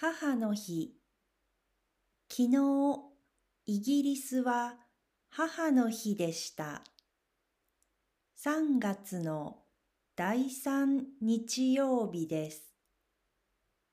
[0.00, 0.94] 母の日。
[2.30, 2.56] 昨日
[3.66, 4.76] イギリスは
[5.28, 6.84] 母の日でした。
[8.44, 9.56] 3月の
[10.14, 12.62] 第3日曜日です。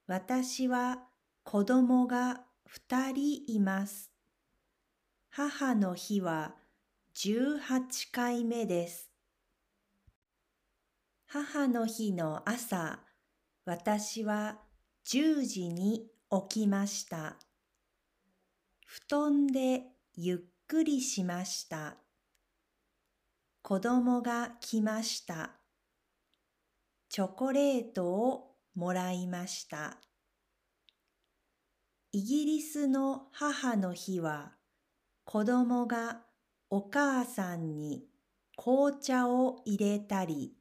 [0.05, 1.07] 私は
[1.43, 2.41] 子供が
[2.87, 4.11] 2人います。
[5.31, 6.53] 母の日は
[7.15, 9.09] 18回目です。
[11.25, 12.99] 母の日の朝
[13.65, 14.59] 私は
[15.07, 16.07] 10時に
[16.49, 17.37] 起きました。
[18.87, 19.83] 布団で
[20.15, 21.97] ゆっくりしました。
[23.61, 25.51] 子供が来ました。
[27.07, 29.97] チョコレートをもらいました。
[32.11, 34.53] イギリスの母の日は
[35.23, 36.21] 子供が
[36.71, 38.07] お母さんに
[38.57, 40.55] 紅茶を入れたり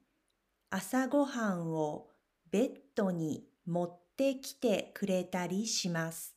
[0.69, 2.11] 朝ごはんを
[2.51, 6.35] ベッドに持ってきてくれたりします。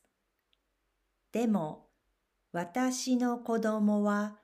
[1.31, 1.87] でも、
[2.51, 4.39] 私の子供は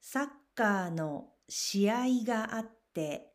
[0.00, 3.32] サッカーの試合があって、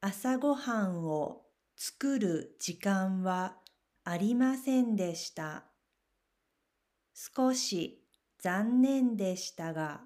[0.00, 1.42] 朝ごはんを
[1.76, 3.56] 作る時間は
[4.04, 5.64] ありませんでした。
[7.14, 8.02] 少し
[8.38, 10.02] 残念でしたが、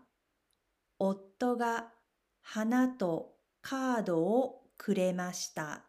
[0.98, 1.92] 夫が
[2.40, 5.87] 花とカードをくれました。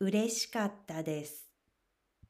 [0.00, 1.49] 嬉しかったです。